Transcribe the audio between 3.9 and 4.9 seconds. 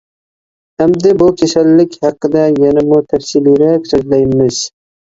سۆزلەيمىز.